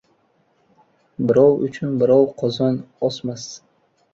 [1.31, 3.49] Birov uchun birov qozon osmas.